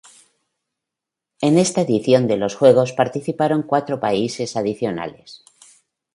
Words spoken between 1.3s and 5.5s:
En esta edición de los juegos participaron cuatro países adicionales.